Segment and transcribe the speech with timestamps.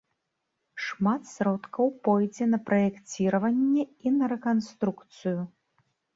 [0.85, 5.37] Шмат сродкаў пройдзе на праекціраванне і на рэканструкцыю.